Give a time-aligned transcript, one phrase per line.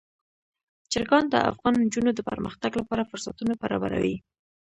[0.91, 4.15] چرګان د افغان نجونو د پرمختګ لپاره فرصتونه برابروي.